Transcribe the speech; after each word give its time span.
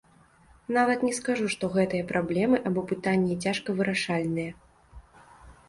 Нават 0.77 1.03
не 1.07 1.11
скажу, 1.17 1.45
што 1.55 1.69
гэтыя 1.75 2.07
праблемы 2.13 2.57
або 2.71 2.85
пытанні 2.95 3.39
цяжка 3.47 3.69
вырашальныя. 3.81 4.51